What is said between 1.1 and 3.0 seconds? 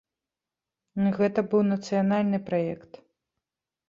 Гэта быў нацыянальны праект.